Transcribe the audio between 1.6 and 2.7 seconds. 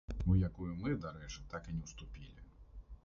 і не ўступілі.